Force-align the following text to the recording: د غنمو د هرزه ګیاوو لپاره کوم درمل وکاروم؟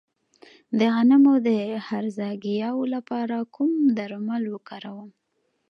د 0.77 0.79
غنمو 0.95 1.33
د 1.47 1.49
هرزه 1.87 2.27
ګیاوو 2.43 2.83
لپاره 2.95 3.37
کوم 3.55 3.71
درمل 3.97 4.43
وکاروم؟ 4.49 5.11